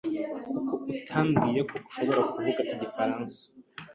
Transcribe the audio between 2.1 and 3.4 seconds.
kuvuga igifaransa?